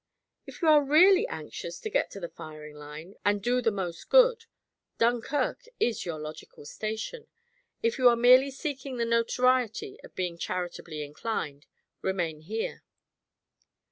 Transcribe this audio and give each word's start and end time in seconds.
"If 0.47 0.63
you 0.63 0.67
are 0.67 0.81
really 0.83 1.27
anxious 1.27 1.79
to 1.81 1.89
get 1.91 2.09
to 2.09 2.19
the 2.19 2.27
firing 2.27 2.73
line 2.75 3.13
and 3.23 3.39
do 3.39 3.61
the 3.61 3.69
most 3.69 4.09
good, 4.09 4.45
Dunkirk 4.97 5.65
is 5.79 6.07
your 6.07 6.17
logical 6.17 6.65
station. 6.65 7.27
If 7.83 7.99
you 7.99 8.09
are 8.09 8.15
merely 8.15 8.49
seeking 8.49 8.97
the 8.97 9.05
notoriety 9.05 9.99
of 10.03 10.15
being 10.15 10.39
charitably 10.39 11.03
inclined, 11.03 11.67
remain 12.01 12.39
here." 12.41 12.81